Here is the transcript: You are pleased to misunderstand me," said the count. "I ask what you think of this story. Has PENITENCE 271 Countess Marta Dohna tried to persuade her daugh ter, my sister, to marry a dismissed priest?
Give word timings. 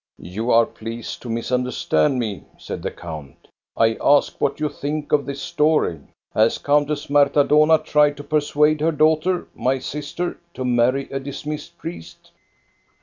You 0.17 0.49
are 0.49 0.65
pleased 0.65 1.21
to 1.21 1.29
misunderstand 1.29 2.17
me," 2.17 2.45
said 2.57 2.81
the 2.81 2.89
count. 2.89 3.49
"I 3.77 3.97
ask 4.03 4.41
what 4.41 4.59
you 4.59 4.67
think 4.67 5.11
of 5.11 5.27
this 5.27 5.39
story. 5.39 5.99
Has 6.33 6.57
PENITENCE 6.57 7.05
271 7.05 7.25
Countess 7.29 7.35
Marta 7.43 7.47
Dohna 7.47 7.85
tried 7.85 8.17
to 8.17 8.23
persuade 8.23 8.81
her 8.81 8.91
daugh 8.91 9.21
ter, 9.21 9.45
my 9.53 9.77
sister, 9.77 10.39
to 10.55 10.65
marry 10.65 11.07
a 11.11 11.19
dismissed 11.19 11.77
priest? 11.77 12.31